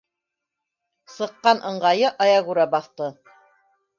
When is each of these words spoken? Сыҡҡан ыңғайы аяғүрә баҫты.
Сыҡҡан 1.15 1.61
ыңғайы 1.71 2.11
аяғүрә 2.25 2.65
баҫты. 2.75 3.13